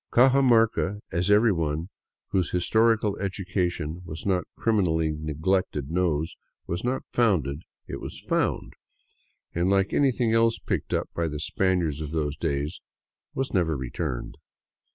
[0.11, 1.89] Cajamarca, as everyone
[2.29, 6.35] whose historical education was not crimi nally neglected knows,
[6.65, 8.73] was not founded; it was found;
[9.53, 12.81] and like any thing else picked up by the Spaniards of those days,
[13.35, 14.37] was never re turned.